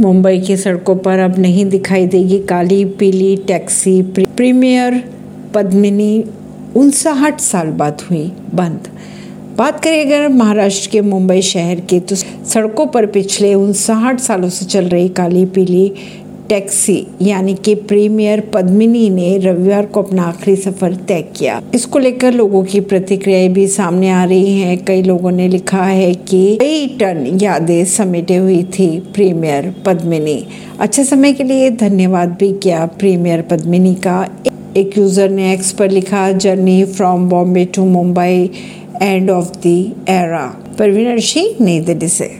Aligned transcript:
मुंबई 0.00 0.38
की 0.38 0.56
सड़कों 0.56 0.96
पर 0.96 1.18
अब 1.18 1.38
नहीं 1.38 1.64
दिखाई 1.66 2.06
देगी 2.06 2.38
काली, 2.38 2.84
पीली 2.84 3.36
टैक्सी। 3.36 4.02
प्रीमियर 4.02 5.02
पद्मिनी 5.54 6.24
उनसाहठ 6.76 7.40
साल 7.40 7.66
बाद 7.66 8.00
हुई 8.10 8.32
बंद। 8.54 8.88
बात 9.58 9.82
करें 9.84 10.04
अगर 10.04 10.28
महाराष्ट्र 10.28 10.90
के 10.90 11.00
मुंबई 11.00 11.40
शहर 11.42 11.80
की 11.80 12.00
तो 12.00 12.16
सड़कों 12.16 12.86
पर 12.86 13.06
पिछले 13.06 13.54
उनसाहठ 13.54 14.20
सालों 14.20 14.48
से 14.48 14.66
चल 14.66 14.84
रही 14.84 15.08
काली, 15.08 15.44
पीली 15.46 15.92
टैक्सी, 16.48 17.06
यानी 17.22 17.54
कि 17.54 17.74
प्रीमियर 17.74 18.40
पद्मिनी 18.54 19.08
ने 19.10 19.36
रविवार 19.38 19.86
को 19.86 20.02
अपना 20.02 20.22
आखिरी 20.22 20.56
सफ़र 20.56 20.94
तय 21.08 21.22
किया। 21.36 21.60
इसको 21.74 21.98
लेकर 21.98 22.32
लोगों 22.32 22.62
की 22.64 22.80
प्रतिक्रियाएँ 22.80 23.48
भी 23.48 23.66
सामने 23.66 24.10
आ 24.10 24.24
रही 24.24 24.58
हैं। 24.60 24.84
कई 24.84 25.02
लोगों 25.02 25.30
ने 25.30 25.48
लिखा 25.48 25.82
है 25.82 26.12
कि 26.14 26.56
कई 26.60 26.86
टन 27.00 27.38
यादें 27.42 27.84
समेटे 27.84 28.36
हुई 28.36 28.62
थी 28.64 28.88
प्रीमियर 29.14 29.74
पद्मिनी। 29.86 30.44
अच्छे 30.80 31.04
समय 31.04 31.32
के 31.32 31.44
लिए 31.44 31.70
धन्यवाद 31.70 32.36
भी 32.40 32.52
किया 32.52 32.84
प्रीमियर 32.98 33.42
पद्मिनी 33.42 33.94
का। 34.06 34.26
एक 34.76 34.98
यूज़र 34.98 35.30
ने 35.30 35.52
एक्स 35.52 35.72
पर 35.72 35.90
लिखा, 35.90 36.30
journey 36.32 36.84
from 36.84 37.28
Bombay 37.28 37.64
to 37.64 37.84
Mumbai, 37.84 38.50
end 39.02 39.30
of 39.30 39.50
the 39.66 39.66
era. 40.08 40.46
परवीनर 40.78 41.18
Singh 41.20 41.64
New 41.64 41.80
Delhi 41.80 42.08
से। 42.08 42.30